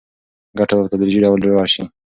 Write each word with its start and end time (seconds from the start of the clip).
ګټه 0.57 0.73
به 0.77 0.81
په 0.85 0.89
تدریجي 0.93 1.19
ډول 1.23 1.39
لوړه 1.41 1.65
شي. 1.73 1.83